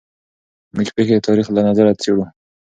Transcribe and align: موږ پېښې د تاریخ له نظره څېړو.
موږ 0.75 0.87
پېښې 0.95 1.15
د 1.17 1.25
تاریخ 1.27 1.47
له 1.51 1.61
نظره 1.67 1.91
څېړو. 2.01 2.23